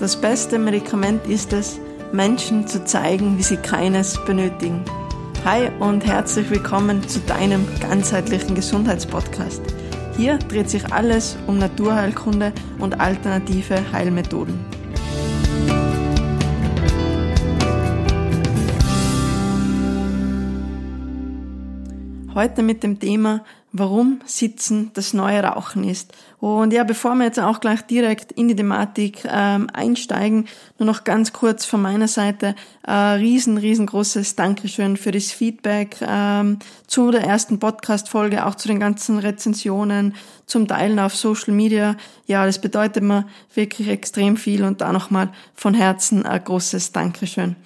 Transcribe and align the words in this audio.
Das 0.00 0.16
beste 0.16 0.58
Medikament 0.58 1.26
ist 1.26 1.52
es, 1.52 1.78
Menschen 2.10 2.66
zu 2.66 2.82
zeigen, 2.86 3.36
wie 3.36 3.42
sie 3.42 3.58
keines 3.58 4.18
benötigen. 4.24 4.82
Hi 5.44 5.68
und 5.78 6.06
herzlich 6.06 6.48
willkommen 6.48 7.06
zu 7.06 7.20
deinem 7.20 7.66
ganzheitlichen 7.80 8.54
Gesundheitspodcast. 8.54 9.60
Hier 10.16 10.38
dreht 10.38 10.70
sich 10.70 10.90
alles 10.90 11.36
um 11.46 11.58
Naturheilkunde 11.58 12.54
und 12.78 12.98
alternative 12.98 13.92
Heilmethoden. 13.92 14.58
Heute 22.40 22.62
mit 22.62 22.82
dem 22.82 22.98
Thema 22.98 23.44
warum 23.70 24.20
Sitzen 24.24 24.92
das 24.94 25.12
neue 25.12 25.42
Rauchen 25.42 25.84
ist. 25.84 26.14
Und 26.38 26.72
ja, 26.72 26.84
bevor 26.84 27.14
wir 27.16 27.26
jetzt 27.26 27.38
auch 27.38 27.60
gleich 27.60 27.82
direkt 27.82 28.32
in 28.32 28.48
die 28.48 28.56
Thematik 28.56 29.26
ähm, 29.30 29.68
einsteigen, 29.74 30.46
nur 30.78 30.86
noch 30.86 31.04
ganz 31.04 31.34
kurz 31.34 31.66
von 31.66 31.82
meiner 31.82 32.08
Seite 32.08 32.54
äh, 32.86 32.92
riesen, 32.92 33.58
riesengroßes 33.58 34.36
Dankeschön 34.36 34.96
für 34.96 35.10
das 35.10 35.32
Feedback 35.32 35.98
ähm, 36.00 36.60
zu 36.86 37.10
der 37.10 37.24
ersten 37.24 37.58
Podcast-Folge, 37.58 38.46
auch 38.46 38.54
zu 38.54 38.68
den 38.68 38.80
ganzen 38.80 39.18
Rezensionen, 39.18 40.14
zum 40.46 40.66
Teilen 40.66 40.98
auf 40.98 41.14
Social 41.14 41.52
Media. 41.52 41.94
Ja, 42.24 42.46
das 42.46 42.58
bedeutet 42.58 43.02
mir 43.02 43.26
wirklich 43.52 43.88
extrem 43.88 44.38
viel 44.38 44.64
und 44.64 44.80
da 44.80 44.94
nochmal 44.94 45.30
von 45.54 45.74
Herzen 45.74 46.24
ein 46.24 46.42
großes 46.42 46.92
Dankeschön. 46.92 47.56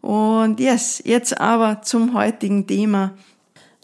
Und 0.00 0.60
yes, 0.60 1.02
jetzt 1.04 1.40
aber 1.40 1.82
zum 1.82 2.14
heutigen 2.14 2.68
Thema 2.68 3.14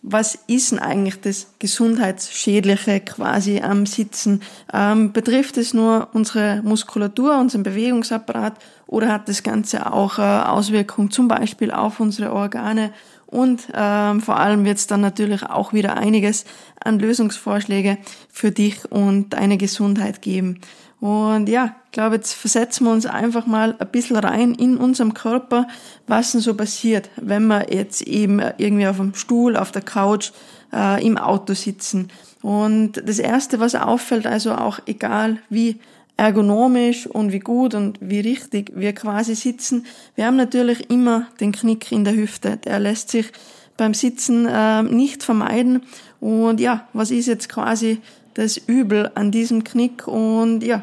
was 0.03 0.39
ist 0.47 0.71
denn 0.71 0.79
eigentlich 0.79 1.21
das 1.21 1.49
Gesundheitsschädliche 1.59 3.01
quasi 3.01 3.61
am 3.61 3.85
Sitzen? 3.85 4.43
Ähm, 4.73 5.13
betrifft 5.13 5.57
es 5.57 5.75
nur 5.75 6.09
unsere 6.13 6.63
Muskulatur, 6.63 7.39
unseren 7.39 7.65
Bewegungsapparat 7.65 8.55
oder 8.87 9.13
hat 9.13 9.29
das 9.29 9.43
Ganze 9.43 9.93
auch 9.93 10.19
äh, 10.19 10.23
Auswirkungen 10.23 11.11
zum 11.11 11.27
Beispiel 11.27 11.73
auf 11.73 11.99
unsere 11.99 12.33
Organe? 12.33 12.93
Und 13.31 13.69
ähm, 13.75 14.23
vor 14.23 14.39
allem 14.39 14.65
wird 14.65 14.79
es 14.79 14.87
dann 14.87 15.03
natürlich 15.03 15.43
auch 15.43 15.75
wieder 15.75 15.99
einiges 15.99 16.47
an 16.83 16.99
Lösungsvorschläge 16.99 17.99
für 18.31 18.51
dich 18.51 18.91
und 18.91 19.35
deine 19.35 19.59
Gesundheit 19.59 20.23
geben. 20.23 20.61
Und 21.01 21.49
ja, 21.49 21.77
ich 21.87 21.93
glaube, 21.93 22.17
jetzt 22.17 22.33
versetzen 22.33 22.87
wir 22.87 22.93
uns 22.93 23.07
einfach 23.07 23.47
mal 23.47 23.77
ein 23.79 23.89
bisschen 23.89 24.17
rein 24.17 24.55
in 24.55 24.79
unserem 24.79 25.15
Körper, 25.15 25.69
was 26.07 26.33
denn 26.33 26.41
so 26.41 26.55
passiert, 26.55 27.11
wenn 27.17 27.47
wir 27.47 27.73
jetzt 27.73 28.03
eben 28.03 28.41
irgendwie 28.57 28.89
auf 28.89 28.97
dem 28.97 29.15
Stuhl, 29.15 29.57
auf 29.57 29.73
der 29.73 29.83
Couch, 29.83 30.33
äh, 30.73 31.05
im 31.07 31.19
Auto 31.19 31.55
sitzen. 31.55 32.11
Und 32.43 33.03
das 33.05 33.19
Erste, 33.19 33.61
was 33.61 33.75
auffällt, 33.75 34.27
also 34.27 34.55
auch 34.55 34.81
egal 34.87 35.39
wie 35.51 35.79
ergonomisch 36.19 37.07
und 37.07 37.33
wie 37.33 37.39
gut 37.39 37.75
und 37.75 37.97
wie 38.03 38.21
richtig 38.21 38.73
wir 38.75 38.93
quasi 38.93 39.35
sitzen, 39.35 39.87
wir 40.17 40.27
haben 40.27 40.37
natürlich 40.37 40.91
immer 40.91 41.29
den 41.41 41.53
Knick 41.53 41.91
in 41.93 42.05
der 42.05 42.15
Hüfte. 42.15 42.59
Der 42.59 42.81
lässt 42.81 43.11
sich 43.11 43.33
beim 43.77 43.95
Sitzen 43.95 44.45
äh, 44.47 44.83
nicht 44.83 45.23
vermeiden. 45.23 45.83
Und 46.21 46.61
ja, 46.61 46.89
was 46.93 47.13
ist 47.13 47.27
jetzt 47.27 47.49
quasi 47.49 48.01
das 48.35 48.57
Übel 48.57 49.11
an 49.15 49.31
diesem 49.31 49.65
Knick 49.65 50.07
und 50.07 50.63
ja, 50.63 50.83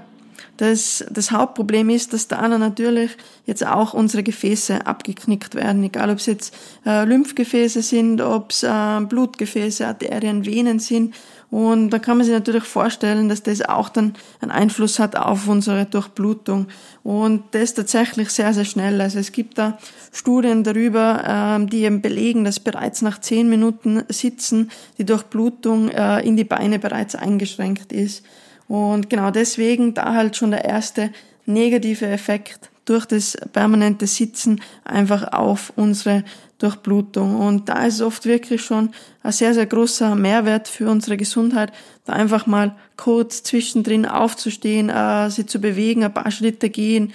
das, 0.58 1.04
das 1.10 1.32
Hauptproblem 1.32 1.90
ist, 1.90 2.14
dass 2.14 2.30
da 2.30 2.48
natürlich 2.48 3.12
jetzt 3.46 3.66
auch 3.66 3.94
unsere 3.94 4.24
Gefäße 4.24 4.88
abgeknickt 4.88 5.56
werden, 5.56 5.84
egal 5.84 6.10
ob 6.10 6.20
es 6.20 6.28
jetzt 6.28 6.56
äh, 6.86 7.04
Lymphgefäße 7.04 7.82
sind, 7.82 8.22
ob 8.22 8.52
es 8.52 8.64
äh, 8.64 9.02
Blutgefäße, 9.02 9.86
Arterien, 9.86 10.46
Venen 10.46 10.80
sind 10.80 11.14
und 11.52 11.92
da 11.92 12.00
kann 12.00 12.18
man 12.18 12.26
sich 12.26 12.34
natürlich 12.34 12.64
vorstellen, 12.64 13.30
dass 13.30 13.44
das 13.44 13.62
auch 13.62 13.90
dann 13.90 14.14
einen 14.42 14.52
Einfluss 14.52 15.00
hat 15.00 15.16
auf 15.16 15.48
unsere 15.48 15.86
Durchblutung. 15.86 16.68
Und 17.04 17.44
das 17.52 17.74
tatsächlich 17.74 18.30
sehr, 18.30 18.54
sehr 18.54 18.66
schnell. 18.66 19.00
Also 19.00 19.20
es 19.20 19.32
gibt 19.32 19.58
da 19.58 19.78
Studien 20.12 20.64
darüber, 20.64 21.24
ähm, 21.26 21.70
die 21.70 21.84
eben 21.84 22.02
belegen, 22.02 22.44
dass 22.44 22.60
bereits 22.60 23.02
nach 23.02 23.22
zehn 23.22 23.48
Minuten 23.50 24.04
Sitzen 24.10 24.72
die 24.98 25.06
Durchblutung 25.06 25.90
äh, 25.90 26.22
in 26.22 26.36
die 26.36 26.44
Beine 26.44 26.80
bereits 26.80 27.16
eingeschränkt 27.16 27.94
ist. 27.94 28.26
Und 28.68 29.10
genau 29.10 29.32
deswegen 29.32 29.94
da 29.94 30.14
halt 30.14 30.36
schon 30.36 30.52
der 30.52 30.66
erste 30.66 31.12
negative 31.46 32.08
Effekt 32.08 32.72
durch 32.86 33.06
das 33.06 33.38
permanente 33.52 34.08
Sitzen 34.08 34.62
einfach 34.84 35.32
auf 35.34 35.74
unsere 35.76 36.24
Durchblutung. 36.60 37.36
Und 37.36 37.70
da 37.70 37.86
ist 37.86 38.02
oft 38.02 38.26
wirklich 38.26 38.62
schon 38.62 38.92
ein 39.24 39.32
sehr, 39.32 39.54
sehr 39.54 39.66
großer 39.66 40.16
Mehrwert 40.16 40.68
für 40.68 40.90
unsere 40.90 41.18
Gesundheit, 41.18 41.72
da 42.06 42.14
einfach 42.14 42.46
mal 42.46 42.76
kurz 42.98 43.44
zwischendrin 43.44 44.06
aufzustehen, 44.06 44.90
äh, 44.90 45.30
sie 45.30 45.46
zu 45.46 45.60
bewegen, 45.60 46.04
ein 46.04 46.14
paar 46.14 46.32
Schritte 46.32 46.70
gehen, 46.70 47.14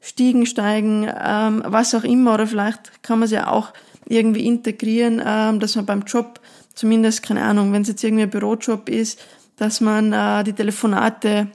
Stiegen 0.00 0.46
steigen, 0.46 1.08
ähm, 1.24 1.62
was 1.64 1.94
auch 1.94 2.04
immer. 2.04 2.34
Oder 2.34 2.46
vielleicht 2.46 3.02
kann 3.02 3.18
man 3.18 3.26
es 3.26 3.32
ja 3.32 3.48
auch 3.48 3.72
irgendwie 4.06 4.46
integrieren, 4.46 5.22
ähm, 5.24 5.60
dass 5.60 5.76
man 5.76 5.86
beim 5.86 6.02
Job 6.02 6.40
zumindest, 6.74 7.22
keine 7.22 7.42
Ahnung, 7.42 7.72
wenn 7.72 7.82
es 7.82 7.88
jetzt 7.88 8.02
irgendwie 8.04 8.24
ein 8.24 8.30
Bürojob 8.30 8.88
ist, 8.88 9.20
dass 9.56 9.80
man 9.80 10.12
äh, 10.12 10.44
die 10.44 10.54
Telefonate 10.54 11.48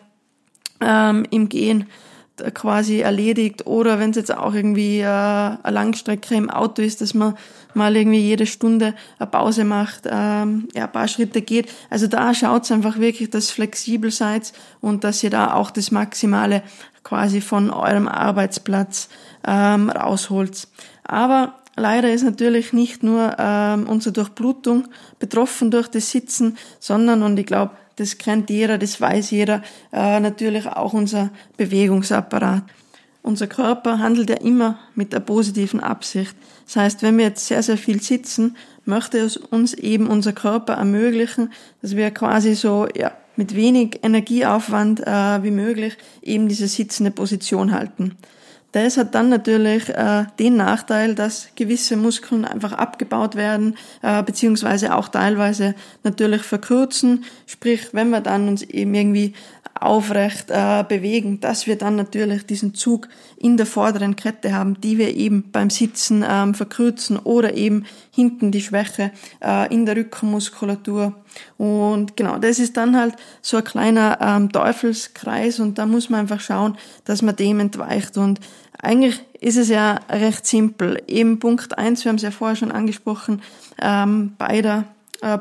ähm, 0.80 1.26
im 1.30 1.50
Gehen 1.50 1.88
quasi 2.54 3.00
erledigt 3.00 3.66
oder 3.66 4.00
wenn 4.00 4.12
es 4.12 4.18
jetzt 4.18 4.36
auch 4.36 4.54
irgendwie 4.54 5.00
äh, 5.00 5.06
eine 5.06 5.60
Langstrecke 5.64 6.36
im 6.36 6.50
Auto 6.50 6.82
ist, 6.82 7.02
dass 7.02 7.14
man 7.14 7.36
mal 7.74 7.96
irgendwie 7.96 8.20
jede 8.20 8.46
Stunde 8.46 8.94
eine 9.20 9.28
Pause 9.28 9.64
macht, 9.64 10.04
ähm, 10.06 10.68
ja, 10.74 10.86
ein 10.86 10.92
paar 10.92 11.08
Schritte 11.08 11.42
geht. 11.42 11.72
Also 11.90 12.08
da 12.08 12.34
schaut's 12.34 12.72
einfach 12.72 13.00
wirklich, 13.00 13.30
dass 13.30 13.52
flexibel 13.52 14.12
seid 14.12 14.54
und 14.82 15.04
dass 15.04 15.24
ihr 15.24 15.30
da 15.30 15.54
auch 15.54 15.72
das 15.72 15.92
Maximale 15.92 16.64
quasi 17.04 17.42
von 17.42 17.70
eurem 17.70 18.08
Arbeitsplatz 18.08 19.10
ähm, 19.46 19.90
rausholt. 19.90 20.68
Aber 21.04 21.56
leider 21.78 22.12
ist 22.12 22.24
natürlich 22.24 22.74
nicht 22.74 23.04
nur 23.04 23.36
ähm, 23.40 23.88
unsere 23.88 24.12
Durchblutung 24.14 24.88
betroffen 25.20 25.72
durch 25.72 25.88
das 25.88 26.12
Sitzen, 26.12 26.58
sondern, 26.80 27.24
und 27.24 27.40
ich 27.40 27.46
glaube, 27.46 27.72
das 27.98 28.18
kennt 28.18 28.50
jeder, 28.50 28.78
das 28.78 29.00
weiß 29.02 29.32
jeder, 29.32 29.62
äh, 29.92 30.20
natürlich 30.20 30.68
auch 30.68 30.94
unser 30.94 31.32
Bewegungsapparat. 31.58 32.64
Unser 33.24 33.48
Körper 33.48 34.00
handelt 34.00 34.30
ja 34.30 34.38
immer 34.38 34.80
mit 34.96 35.12
der 35.12 35.20
positiven 35.20 35.82
Absicht. 35.82 36.34
Das 36.66 36.78
heißt, 36.78 37.02
wenn 37.02 37.18
wir 37.18 37.26
jetzt 37.26 37.46
sehr, 37.46 37.62
sehr 37.62 37.78
viel 37.78 38.02
sitzen, 38.02 38.56
möchte 38.86 39.18
es 39.18 39.36
uns 39.36 39.74
eben 39.74 40.08
unser 40.08 40.32
Körper 40.32 40.74
ermöglichen, 40.74 41.52
dass 41.82 41.96
wir 41.96 42.10
quasi 42.12 42.56
so 42.56 42.88
ja, 42.96 43.12
mit 43.36 43.56
wenig 43.56 44.00
Energieaufwand 44.04 45.06
äh, 45.06 45.44
wie 45.44 45.52
möglich 45.52 45.98
eben 46.22 46.48
diese 46.48 46.68
sitzende 46.68 47.12
Position 47.12 47.74
halten. 47.74 48.16
Das 48.74 48.98
hat 48.98 49.16
dann 49.16 49.30
natürlich 49.30 49.88
äh, 49.90 50.26
den 50.40 50.58
Nachteil, 50.58 51.16
dass 51.16 51.48
gewisse 51.56 51.96
Muskeln 51.96 52.44
einfach 52.44 52.74
abgebaut 52.74 53.36
werden, 53.36 53.78
äh, 54.02 54.22
beziehungsweise 54.24 54.94
auch 54.94 55.08
teilweise 55.08 55.74
natürlich 56.04 56.42
verkürzen. 56.42 57.24
Sprich, 57.46 57.90
wenn 57.94 58.10
wir 58.10 58.20
dann 58.22 58.50
uns 58.50 58.64
eben 58.64 58.94
irgendwie 58.94 59.34
aufrecht 59.82 60.50
äh, 60.50 60.84
bewegen, 60.88 61.40
dass 61.40 61.68
wir 61.68 61.78
dann 61.78 61.96
natürlich 61.96 62.46
diesen 62.46 62.74
Zug 62.74 63.08
in 63.38 63.58
der 63.58 63.66
vorderen 63.66 64.16
Kette 64.16 64.54
haben, 64.54 64.80
die 64.82 64.98
wir 64.98 65.16
eben 65.16 65.52
beim 65.52 65.70
Sitzen 65.70 66.26
ähm, 66.28 66.54
verkürzen 66.54 67.18
oder 67.18 67.54
eben 67.54 67.86
hinten 68.12 68.52
die 68.52 68.62
Schwäche 68.62 69.12
äh, 69.44 69.74
in 69.74 69.86
der 69.86 69.96
Rückenmuskulatur. 69.96 71.14
Und 71.58 72.18
genau, 72.18 72.38
das 72.38 72.60
ist 72.60 72.78
dann 72.78 72.98
halt 72.98 73.16
so 73.42 73.58
ein 73.58 73.64
kleiner 73.64 74.18
ähm, 74.22 74.52
Teufelskreis 74.52 75.60
und 75.60 75.78
da 75.78 75.86
muss 75.86 76.10
man 76.10 76.22
einfach 76.22 76.42
schauen, 76.42 76.78
dass 77.06 77.22
man 77.22 77.36
dem 77.36 77.60
entweicht. 77.60 78.18
Und 78.18 78.40
eigentlich 78.82 79.22
ist 79.40 79.58
es 79.58 79.70
ja 79.70 80.00
recht 80.10 80.46
simpel. 80.46 81.02
Eben 81.08 81.40
Punkt 81.40 81.78
eins, 81.78 82.04
wir 82.04 82.10
haben 82.10 82.18
es 82.18 82.24
ja 82.24 82.32
vorher 82.32 82.56
schon 82.56 82.72
angesprochen, 82.72 83.42
ähm, 83.82 84.34
bei 84.38 84.62
der 84.62 84.86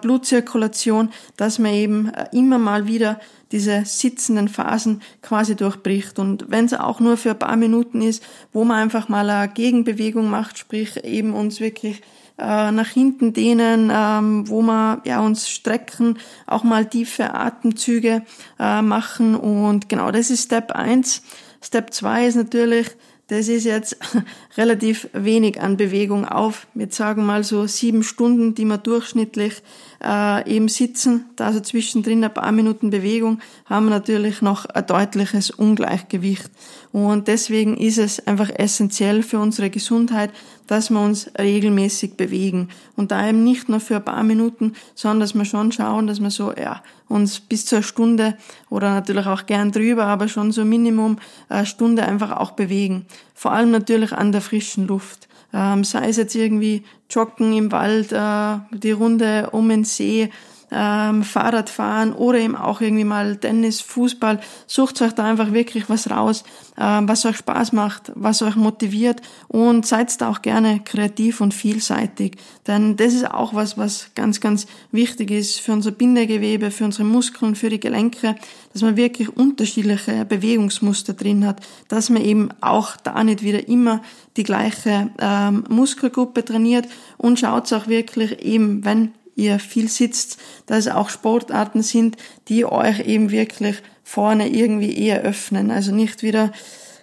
Blutzirkulation, 0.01 1.11
dass 1.37 1.59
man 1.59 1.73
eben 1.73 2.13
äh, 2.15 2.27
immer 2.33 2.59
mal 2.59 2.87
wieder 2.87 3.21
diese 3.53 3.85
sitzenden 3.85 4.49
Phasen 4.49 5.03
quasi 5.23 5.55
durchbricht. 5.55 6.19
Und 6.19 6.47
wenn 6.49 6.65
es 6.65 6.75
auch 6.75 7.01
nur 7.01 7.17
für 7.17 7.31
ein 7.31 7.39
paar 7.39 7.57
Minuten 7.57 8.03
ist, 8.03 8.23
wo 8.53 8.65
man 8.65 8.79
einfach 8.79 9.09
mal 9.09 9.29
eine 9.29 9.53
Gegenbewegung 9.53 10.29
macht, 10.29 10.59
sprich 10.59 11.05
eben 11.05 11.35
uns 11.35 11.61
wirklich 11.61 12.03
äh, 12.39 12.71
nach 12.71 12.89
hinten 12.89 13.33
dehnen, 13.33 13.91
ähm, 13.93 14.49
wo 14.49 14.63
wir 14.63 15.01
ja, 15.05 15.21
uns 15.21 15.49
strecken, 15.49 16.19
auch 16.47 16.65
mal 16.65 16.87
tiefe 16.87 17.35
Atemzüge 17.35 18.23
äh, 18.59 18.83
machen. 18.83 19.35
Und 19.35 19.89
genau, 19.89 20.11
das 20.11 20.31
ist 20.31 20.45
Step 20.45 20.73
eins. 20.73 21.23
Step 21.63 21.93
zwei 21.93 22.27
ist 22.27 22.35
natürlich, 22.35 22.89
das 23.29 23.49
ist 23.49 23.65
jetzt 23.65 23.97
relativ 24.57 25.09
wenig 25.13 25.61
an 25.61 25.77
Bewegung 25.77 26.25
auf. 26.25 26.67
Wir 26.75 26.89
sagen 26.91 27.27
mal 27.27 27.43
so 27.43 27.67
sieben 27.67 28.03
Stunden, 28.03 28.55
die 28.55 28.65
man 28.65 28.83
durchschnittlich 28.83 29.63
äh, 30.03 30.49
eben 30.49 30.69
sitzen, 30.69 31.25
da 31.35 31.47
also 31.47 31.61
zwischendrin 31.61 32.23
ein 32.23 32.33
paar 32.33 32.53
Minuten 32.53 32.91
Bewegung, 32.91 33.41
haben 33.65 33.87
wir 33.87 33.91
natürlich 33.91 34.43
noch 34.43 34.67
ein 34.67 34.87
deutliches 34.87 35.51
Ungleichgewicht. 35.51 36.51
Und 36.93 37.27
deswegen 37.29 37.77
ist 37.77 37.99
es 37.99 38.27
einfach 38.27 38.51
essentiell 38.51 39.23
für 39.23 39.39
unsere 39.39 39.71
Gesundheit, 39.71 40.31
dass 40.67 40.91
wir 40.91 41.01
uns 41.01 41.31
regelmäßig 41.39 42.15
bewegen. 42.15 42.69
Und 42.97 43.11
da 43.11 43.29
eben 43.29 43.45
nicht 43.45 43.69
nur 43.69 43.81
für 43.81 43.97
ein 43.97 44.05
paar 44.05 44.23
Minuten, 44.23 44.75
sondern 44.95 45.21
dass 45.21 45.35
wir 45.35 45.45
schon 45.45 45.73
schauen, 45.73 46.07
dass 46.07 46.21
wir 46.21 46.31
so, 46.31 46.53
ja, 46.53 46.83
uns 47.09 47.41
bis 47.41 47.67
zur 47.67 47.83
Stunde 47.83 48.37
oder 48.71 48.91
natürlich 48.91 49.27
auch 49.27 49.47
gern 49.47 49.73
drüber, 49.73 50.07
aber 50.07 50.29
schon 50.29 50.53
so 50.53 50.65
Minimum 50.65 51.19
eine 51.49 51.67
Stunde 51.67 52.05
einfach 52.05 52.33
auch 52.33 52.53
bewegen. 52.53 53.07
Vor 53.35 53.53
allem 53.53 53.71
natürlich 53.71 54.13
an 54.13 54.33
der 54.33 54.41
frischen 54.41 54.87
Luft. 54.87 55.29
Ähm, 55.53 55.85
sei 55.85 56.09
es 56.09 56.17
jetzt 56.17 56.35
irgendwie 56.35 56.83
Joggen 57.09 57.53
im 57.57 57.71
Wald, 57.71 58.13
äh, 58.13 58.59
die 58.77 58.91
Runde 58.91 59.51
um 59.53 59.69
den 59.69 59.85
See, 59.85 60.31
ähm, 60.71 61.23
Fahrradfahren 61.23 62.13
oder 62.13 62.39
eben 62.39 62.57
auch 62.57 62.81
irgendwie 62.81 63.05
mal 63.05 63.37
Tennis, 63.37 63.81
Fußball. 63.81 64.41
Sucht 64.67 65.01
euch 65.03 65.13
da 65.13 65.25
einfach 65.25 65.53
wirklich 65.53 65.89
was 65.89 66.11
raus, 66.11 66.45
ähm, 66.79 67.09
was 67.09 67.25
euch 67.25 67.37
Spaß 67.37 67.73
macht, 67.73 68.13
was 68.15 68.43
euch 68.43 68.57
motiviert 68.57 69.23
und 69.49 69.87
seid 69.87 70.21
da 70.21 70.31
auch 70.31 70.43
gerne 70.43 70.81
kreativ 70.85 71.41
und 71.41 71.55
vielseitig. 71.55 72.37
Denn 72.67 72.97
das 72.97 73.15
ist 73.15 73.31
auch 73.31 73.55
was, 73.55 73.79
was 73.79 74.11
ganz, 74.15 74.41
ganz 74.41 74.67
wichtig 74.93 75.31
ist 75.31 75.61
für 75.61 75.73
unser 75.73 75.91
Bindegewebe, 75.91 76.71
für 76.71 76.85
unsere 76.85 77.05
Muskeln, 77.05 77.55
für 77.55 77.71
die 77.71 77.81
Gelenke, 77.81 78.35
dass 78.73 78.83
man 78.83 78.97
wirklich 78.97 79.37
unterschiedliche 79.37 80.25
Bewegungsmuster 80.25 81.15
drin 81.15 81.47
hat, 81.47 81.61
dass 81.89 82.11
man 82.11 82.23
eben 82.23 82.49
auch 82.61 82.97
da 82.97 83.23
nicht 83.23 83.43
wieder 83.43 83.69
immer 83.69 84.03
die 84.37 84.43
gleiche 84.43 85.11
ähm, 85.19 85.65
Muskelgruppe 85.69 86.45
trainiert 86.45 86.87
und 87.17 87.39
schaut 87.41 87.73
auch 87.73 87.89
wirklich 87.89 88.43
eben, 88.43 88.85
wenn 88.85 89.13
ihr 89.37 89.59
viel 89.61 89.89
sitzt, 89.89 90.39
dass 90.67 90.87
es 90.87 90.93
auch 90.93 91.11
Sportarten 91.11 91.83
sind, 91.83 92.17
die 92.49 92.65
euch 92.65 93.01
eben 93.01 93.31
wirklich 93.31 93.77
vorne 94.03 94.49
irgendwie 94.49 94.97
eher 94.99 95.23
öffnen. 95.23 95.71
Also 95.71 95.95
nicht 95.95 96.23
wieder 96.23 96.51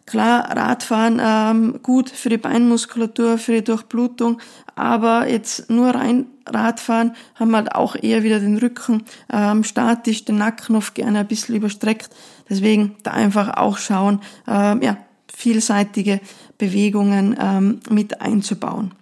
Klar, 0.06 0.56
Radfahren 0.56 1.22
ähm, 1.24 1.80
gut 1.82 2.10
für 2.10 2.28
die 2.28 2.38
Beinmuskulatur, 2.38 3.38
für 3.38 3.54
die 3.54 3.64
Durchblutung, 3.64 4.40
aber 4.76 5.30
jetzt 5.30 5.70
nur 5.70 5.92
rein 5.92 6.26
Radfahren 6.46 7.16
haben 7.36 7.52
wir 7.52 7.58
halt 7.58 7.74
auch 7.74 7.96
eher 7.96 8.22
wieder 8.24 8.42
den 8.42 8.58
Rücken 8.58 9.04
ähm, 9.32 9.64
statisch, 9.64 10.26
den 10.26 10.38
Nacken 10.38 10.76
oft 10.76 10.94
gerne 10.94 11.20
ein 11.20 11.28
bisschen 11.28 11.56
überstreckt. 11.56 12.10
Deswegen 12.50 12.98
da 13.04 13.12
einfach 13.12 13.56
auch 13.56 13.78
schauen, 13.78 14.20
ähm, 14.46 14.82
ja, 14.82 14.98
vielseitige 15.34 16.20
Bewegungen 16.58 17.38
ähm, 17.40 17.80
mit 17.90 18.20
einzubauen. 18.20 18.94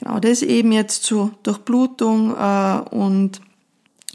Genau, 0.00 0.18
das 0.18 0.42
eben 0.42 0.72
jetzt 0.72 1.04
zu 1.04 1.32
Durchblutung 1.42 2.34
äh, 2.34 2.80
und 2.90 3.40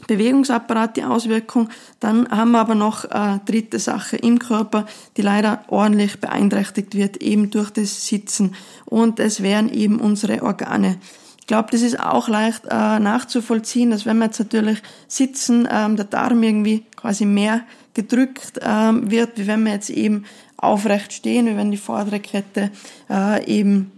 Bewegungsapparat 0.06 0.96
die 0.96 1.04
Auswirkung. 1.04 1.70
Dann 2.00 2.28
haben 2.28 2.50
wir 2.50 2.60
aber 2.60 2.74
noch 2.74 3.04
eine 3.04 3.40
dritte 3.46 3.78
Sache 3.78 4.16
im 4.16 4.38
Körper, 4.38 4.86
die 5.16 5.22
leider 5.22 5.64
ordentlich 5.68 6.20
beeinträchtigt 6.20 6.94
wird, 6.94 7.18
eben 7.18 7.50
durch 7.50 7.70
das 7.70 8.06
Sitzen. 8.06 8.54
Und 8.84 9.20
es 9.20 9.42
wären 9.42 9.72
eben 9.72 10.00
unsere 10.00 10.42
Organe. 10.42 10.98
Ich 11.40 11.46
glaube, 11.46 11.68
das 11.70 11.82
ist 11.82 12.00
auch 12.00 12.28
leicht 12.28 12.64
äh, 12.64 12.98
nachzuvollziehen, 12.98 13.90
dass 13.90 14.04
wenn 14.04 14.18
wir 14.18 14.26
jetzt 14.26 14.40
natürlich 14.40 14.82
sitzen, 15.06 15.68
ähm, 15.70 15.94
der 15.96 16.06
Darm 16.06 16.42
irgendwie 16.42 16.84
quasi 16.96 17.24
mehr 17.24 17.62
gedrückt 17.94 18.60
ähm, 18.60 19.10
wird, 19.10 19.38
wie 19.38 19.46
wenn 19.46 19.62
wir 19.62 19.72
jetzt 19.72 19.90
eben 19.90 20.24
aufrecht 20.56 21.12
stehen, 21.12 21.46
wie 21.46 21.56
wenn 21.56 21.70
die 21.70 21.76
vordere 21.76 22.18
Kette 22.18 22.70
äh, 23.08 23.46
eben 23.46 23.92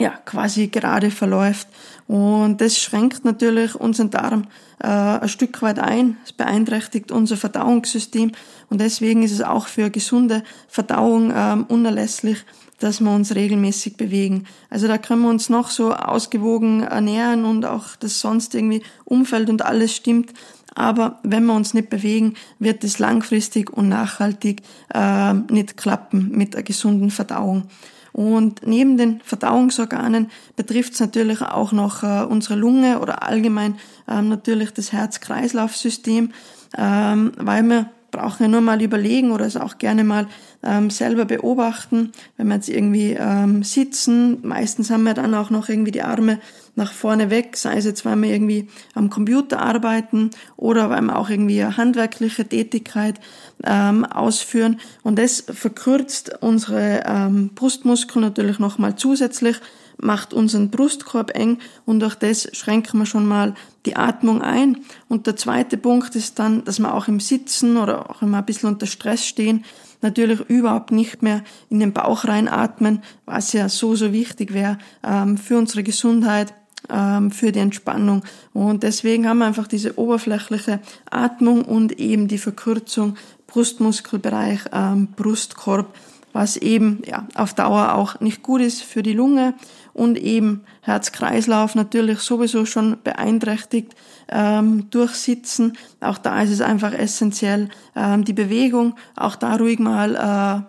ja, 0.00 0.14
quasi 0.24 0.68
gerade 0.68 1.10
verläuft. 1.10 1.68
Und 2.08 2.60
das 2.62 2.78
schränkt 2.78 3.24
natürlich 3.24 3.74
unseren 3.74 4.10
Darm 4.10 4.46
äh, 4.82 4.86
ein 4.86 5.28
Stück 5.28 5.60
weit 5.60 5.78
ein. 5.78 6.16
Es 6.24 6.32
beeinträchtigt 6.32 7.12
unser 7.12 7.36
Verdauungssystem. 7.36 8.32
Und 8.70 8.80
deswegen 8.80 9.22
ist 9.22 9.32
es 9.32 9.42
auch 9.42 9.66
für 9.66 9.90
gesunde 9.90 10.42
Verdauung 10.68 11.32
ähm, 11.34 11.66
unerlässlich, 11.68 12.38
dass 12.78 13.00
wir 13.00 13.10
uns 13.10 13.34
regelmäßig 13.34 13.96
bewegen. 13.96 14.46
Also 14.70 14.88
da 14.88 14.96
können 14.96 15.22
wir 15.22 15.28
uns 15.28 15.50
noch 15.50 15.70
so 15.70 15.92
ausgewogen 15.92 16.82
ernähren 16.82 17.44
und 17.44 17.66
auch 17.66 17.96
das 17.96 18.20
sonst 18.20 18.54
irgendwie 18.54 18.82
Umfeld 19.04 19.50
und 19.50 19.62
alles 19.62 19.94
stimmt. 19.94 20.32
Aber 20.74 21.18
wenn 21.22 21.44
wir 21.44 21.54
uns 21.54 21.74
nicht 21.74 21.90
bewegen, 21.90 22.34
wird 22.58 22.84
es 22.84 22.98
langfristig 22.98 23.70
und 23.70 23.88
nachhaltig 23.88 24.62
äh, 24.94 25.34
nicht 25.34 25.76
klappen 25.76 26.30
mit 26.30 26.54
einer 26.54 26.62
gesunden 26.62 27.10
Verdauung. 27.10 27.64
Und 28.12 28.66
neben 28.66 28.96
den 28.96 29.20
Verdauungsorganen 29.24 30.30
betrifft 30.56 30.94
es 30.94 31.00
natürlich 31.00 31.42
auch 31.42 31.72
noch 31.72 32.02
äh, 32.02 32.24
unsere 32.24 32.54
Lunge 32.54 33.00
oder 33.00 33.22
allgemein 33.22 33.76
ähm, 34.08 34.28
natürlich 34.28 34.72
das 34.72 34.92
Herz-Kreislauf-System, 34.92 36.32
ähm, 36.76 37.32
weil 37.36 37.62
wir 37.64 37.90
brauchen 38.10 38.42
ja 38.44 38.48
nur 38.48 38.60
mal 38.60 38.82
überlegen 38.82 39.32
oder 39.32 39.46
es 39.46 39.56
auch 39.56 39.78
gerne 39.78 40.04
mal 40.04 40.26
ähm, 40.62 40.90
selber 40.90 41.24
beobachten, 41.24 42.12
wenn 42.36 42.48
wir 42.48 42.56
jetzt 42.56 42.68
irgendwie 42.68 43.16
ähm, 43.18 43.62
sitzen. 43.62 44.38
Meistens 44.42 44.90
haben 44.90 45.04
wir 45.04 45.14
dann 45.14 45.34
auch 45.34 45.50
noch 45.50 45.68
irgendwie 45.68 45.92
die 45.92 46.02
Arme 46.02 46.38
nach 46.76 46.92
vorne 46.92 47.30
weg, 47.30 47.56
sei 47.56 47.76
es 47.76 47.84
jetzt, 47.84 48.04
weil 48.04 48.16
wir 48.16 48.30
irgendwie 48.30 48.68
am 48.94 49.10
Computer 49.10 49.60
arbeiten 49.60 50.30
oder 50.56 50.90
weil 50.90 51.02
wir 51.02 51.18
auch 51.18 51.30
irgendwie 51.30 51.62
eine 51.62 51.76
handwerkliche 51.76 52.46
Tätigkeit 52.46 53.20
ähm, 53.64 54.04
ausführen. 54.04 54.80
Und 55.02 55.18
das 55.18 55.44
verkürzt 55.48 56.32
unsere 56.40 57.02
ähm, 57.06 57.50
Brustmuskeln 57.54 58.24
natürlich 58.24 58.58
nochmal 58.58 58.96
zusätzlich, 58.96 59.60
macht 60.00 60.34
unseren 60.34 60.70
Brustkorb 60.70 61.36
eng 61.36 61.58
und 61.86 62.00
durch 62.00 62.14
das 62.14 62.48
schränken 62.52 62.98
wir 63.00 63.06
schon 63.06 63.26
mal 63.26 63.54
die 63.86 63.96
Atmung 63.96 64.42
ein. 64.42 64.78
Und 65.08 65.26
der 65.26 65.36
zweite 65.36 65.76
Punkt 65.76 66.14
ist 66.16 66.38
dann, 66.38 66.64
dass 66.64 66.78
wir 66.78 66.94
auch 66.94 67.08
im 67.08 67.20
Sitzen 67.20 67.76
oder 67.76 68.10
auch 68.10 68.22
immer 68.22 68.38
ein 68.38 68.44
bisschen 68.44 68.68
unter 68.68 68.86
Stress 68.86 69.24
stehen, 69.26 69.64
natürlich 70.02 70.40
überhaupt 70.40 70.92
nicht 70.92 71.22
mehr 71.22 71.42
in 71.68 71.80
den 71.80 71.92
Bauch 71.92 72.24
reinatmen, 72.24 73.02
was 73.26 73.52
ja 73.52 73.68
so, 73.68 73.94
so 73.94 74.12
wichtig 74.12 74.54
wäre 74.54 74.78
ähm, 75.02 75.36
für 75.36 75.58
unsere 75.58 75.82
Gesundheit, 75.82 76.54
ähm, 76.88 77.30
für 77.30 77.52
die 77.52 77.58
Entspannung. 77.58 78.22
Und 78.52 78.82
deswegen 78.82 79.28
haben 79.28 79.38
wir 79.38 79.46
einfach 79.46 79.68
diese 79.68 79.98
oberflächliche 79.98 80.80
Atmung 81.10 81.64
und 81.64 81.98
eben 81.98 82.28
die 82.28 82.38
Verkürzung 82.38 83.16
Brustmuskelbereich, 83.46 84.60
ähm, 84.72 85.08
Brustkorb, 85.16 85.94
was 86.32 86.56
eben 86.56 87.02
ja, 87.06 87.26
auf 87.34 87.54
Dauer 87.54 87.94
auch 87.94 88.20
nicht 88.20 88.42
gut 88.42 88.60
ist 88.60 88.82
für 88.82 89.02
die 89.02 89.12
Lunge 89.12 89.54
und 89.92 90.18
eben 90.18 90.64
Herz-Kreislauf 90.82 91.74
natürlich 91.74 92.20
sowieso 92.20 92.64
schon 92.64 92.98
beeinträchtigt 93.02 93.94
ähm, 94.28 94.88
durchsitzen. 94.90 95.76
Auch 96.00 96.18
da 96.18 96.42
ist 96.42 96.50
es 96.50 96.60
einfach 96.60 96.92
essentiell, 96.92 97.68
ähm, 97.96 98.24
die 98.24 98.32
Bewegung, 98.32 98.94
auch 99.16 99.36
da 99.36 99.56
ruhig 99.56 99.78
mal 99.78 100.14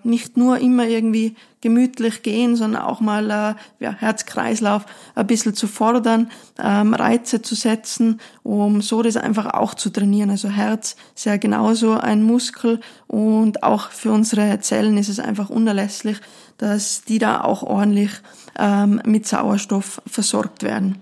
äh, 0.04 0.08
nicht 0.08 0.38
nur 0.38 0.58
immer 0.60 0.88
irgendwie 0.88 1.36
gemütlich 1.62 2.24
gehen, 2.24 2.56
sondern 2.56 2.82
auch 2.82 3.02
mal 3.02 3.30
äh, 3.30 3.84
ja, 3.84 3.92
Herz-Kreislauf 3.94 4.86
ein 5.14 5.28
bisschen 5.28 5.54
zu 5.54 5.68
fordern, 5.68 6.32
ähm, 6.62 6.94
Reize 6.96 7.42
zu 7.44 7.54
setzen, 7.54 8.20
um 8.42 8.82
so 8.82 9.04
das 9.04 9.16
einfach 9.16 9.54
auch 9.54 9.76
zu 9.76 9.92
trainieren. 9.92 10.32
Also 10.32 10.50
Herz 10.50 10.96
ist 11.16 11.26
ja 11.26 11.38
genauso 11.38 11.94
ein 11.94 12.24
Muskel 12.24 12.80
und 13.08 13.62
auch 13.62 13.92
für 13.92 14.12
unsere 14.12 14.60
Zellen 14.60 14.98
ist 14.98 15.10
es 15.10 15.20
einfach 15.20 15.50
unerlässlich, 15.50 16.18
dass 16.62 17.04
die 17.04 17.18
da 17.18 17.42
auch 17.42 17.64
ordentlich 17.64 18.12
ähm, 18.58 19.02
mit 19.04 19.28
Sauerstoff 19.28 20.02
versorgt 20.06 20.62
werden. 20.62 21.00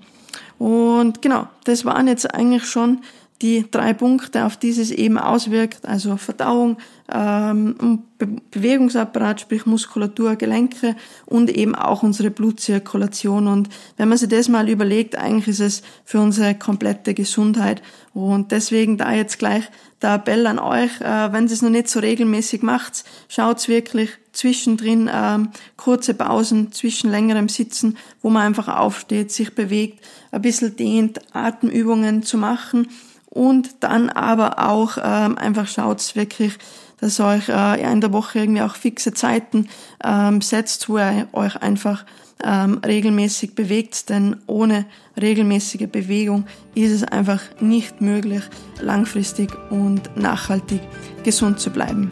Und 0.57 1.21
genau, 1.21 1.47
das 1.65 1.83
waren 1.83 2.07
jetzt 2.07 2.33
eigentlich 2.33 2.65
schon 2.65 3.01
die 3.41 3.65
drei 3.71 3.93
Punkte, 3.93 4.45
auf 4.45 4.57
die 4.57 4.69
es 4.69 4.91
eben 4.91 5.17
auswirkt, 5.17 5.85
also 5.85 6.17
Verdauung, 6.17 6.77
ähm, 7.11 8.03
Be 8.17 8.27
Bewegungsapparat, 8.51 9.39
sprich 9.39 9.65
Muskulatur, 9.65 10.35
Gelenke 10.35 10.95
und 11.25 11.49
eben 11.49 11.73
auch 11.73 12.03
unsere 12.03 12.31
Blutzirkulation. 12.31 13.47
Und 13.47 13.69
wenn 13.95 14.09
man 14.09 14.17
sich 14.17 14.27
das 14.27 14.49
mal 14.49 14.67
überlegt, 14.67 15.15
eigentlich 15.15 15.47
ist 15.47 15.61
es 15.61 15.81
für 16.03 16.19
unsere 16.19 16.53
komplette 16.55 17.13
Gesundheit. 17.13 17.81
Und 18.13 18.51
deswegen 18.51 18.97
da 18.97 19.13
jetzt 19.13 19.39
gleich 19.39 19.63
der 20.01 20.15
Appell 20.15 20.45
an 20.47 20.59
euch, 20.59 20.99
äh, 20.99 21.31
wenn 21.31 21.45
ihr 21.45 21.53
es 21.53 21.61
noch 21.61 21.69
nicht 21.69 21.87
so 21.87 22.01
regelmäßig 22.01 22.61
macht, 22.61 23.05
schaut's 23.29 23.69
wirklich 23.69 24.09
zwischendrin 24.33 25.09
ähm, 25.13 25.49
kurze 25.77 26.13
Pausen 26.13 26.73
zwischen 26.73 27.09
längerem 27.09 27.47
Sitzen, 27.47 27.97
wo 28.21 28.29
man 28.29 28.47
einfach 28.47 28.67
aufsteht, 28.67 29.31
sich 29.31 29.55
bewegt, 29.55 30.03
ein 30.31 30.41
bisschen 30.41 30.75
dehnt, 30.75 31.21
Atemübungen 31.33 32.23
zu 32.23 32.37
machen 32.37 32.89
und 33.29 33.83
dann 33.83 34.09
aber 34.09 34.59
auch 34.69 34.97
ähm, 35.01 35.37
einfach 35.37 35.67
schaut 35.67 36.15
wirklich, 36.15 36.57
dass 36.99 37.19
ihr 37.19 37.25
euch 37.25 37.49
äh, 37.49 37.91
in 37.91 38.01
der 38.01 38.11
Woche 38.11 38.39
irgendwie 38.39 38.61
auch 38.61 38.75
fixe 38.75 39.13
Zeiten 39.13 39.69
ähm, 40.03 40.41
setzt, 40.41 40.89
wo 40.89 40.97
ihr 40.97 41.27
euch 41.33 41.55
einfach 41.57 42.05
ähm, 42.43 42.79
regelmäßig 42.85 43.55
bewegt, 43.55 44.09
denn 44.09 44.37
ohne 44.47 44.85
regelmäßige 45.19 45.87
Bewegung 45.91 46.45
ist 46.73 46.91
es 46.91 47.03
einfach 47.03 47.41
nicht 47.59 48.01
möglich, 48.01 48.43
langfristig 48.81 49.51
und 49.69 50.15
nachhaltig 50.15 50.81
gesund 51.23 51.59
zu 51.59 51.69
bleiben. 51.69 52.11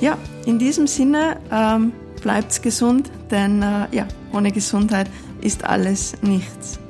Ja, 0.00 0.18
in 0.44 0.58
diesem 0.58 0.86
Sinne 0.86 1.36
ähm, 1.52 1.92
bleibt's 2.20 2.60
gesund, 2.60 3.10
denn 3.30 3.62
äh, 3.62 3.86
ja, 3.92 4.06
ohne 4.32 4.50
Gesundheit 4.50 5.08
ist 5.40 5.64
alles 5.64 6.20
nichts. 6.22 6.80